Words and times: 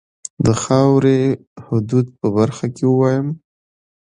د 0.45 0.47
خاوري 0.63 1.21
حدودو 1.65 2.11
په 2.19 2.27
برخه 2.37 2.65
کې 2.75 2.83
ووایم. 2.87 3.27